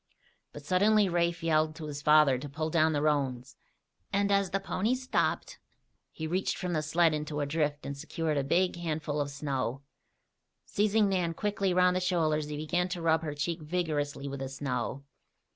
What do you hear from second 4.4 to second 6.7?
the ponies stopped, he reached